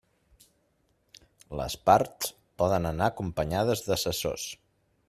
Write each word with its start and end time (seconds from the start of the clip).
Les 1.59 1.75
parts 1.91 2.33
poden 2.63 2.91
anar 2.95 3.13
acompanyades 3.13 3.87
d'assessors. 3.91 4.53